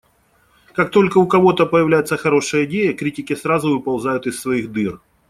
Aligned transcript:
Как 0.73 0.89
только 0.89 1.19
у 1.19 1.27
кого-то 1.27 1.67
появляется 1.67 2.17
хорошая 2.17 2.65
идея, 2.65 2.91
критики 2.95 3.35
сразу 3.35 3.71
выползают 3.77 4.25
из 4.25 4.39
своих 4.41 4.71
дыр. 4.71 4.99